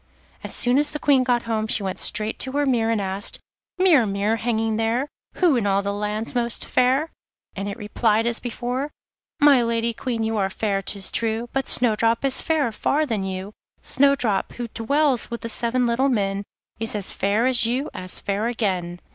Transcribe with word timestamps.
As 0.43 0.51
soon 0.51 0.79
as 0.79 0.89
the 0.89 0.97
Queen 0.97 1.23
got 1.23 1.43
home 1.43 1.67
she 1.67 1.83
went 1.83 1.99
straight 1.99 2.39
to 2.39 2.53
her 2.53 2.65
mirror, 2.65 2.91
and 2.91 2.99
asked: 2.99 3.37
'Mirror, 3.77 4.07
mirror, 4.07 4.35
hanging 4.37 4.77
there, 4.77 5.07
Who 5.35 5.55
in 5.55 5.67
all 5.67 5.83
the 5.83 5.93
land's 5.93 6.33
most 6.33 6.65
fair?' 6.65 7.11
and 7.55 7.69
it 7.69 7.77
replied 7.77 8.25
as 8.25 8.39
before: 8.39 8.89
'My 9.39 9.61
Lady 9.61 9.93
Queen, 9.93 10.23
you 10.23 10.37
are 10.37 10.49
fair, 10.49 10.81
'tis 10.81 11.11
true, 11.11 11.49
But 11.53 11.67
Snowdrop 11.67 12.25
is 12.25 12.41
fairer 12.41 12.71
far 12.71 13.05
than 13.05 13.23
you. 13.23 13.53
Snowdrop, 13.83 14.53
who 14.53 14.69
dwells 14.69 15.29
with 15.29 15.41
the 15.41 15.49
seven 15.49 15.85
little 15.85 16.09
men, 16.09 16.45
Is 16.79 16.95
as 16.95 17.11
fair 17.11 17.45
as 17.45 17.67
you, 17.67 17.91
as 17.93 18.17
fair 18.17 18.47
again. 18.47 18.99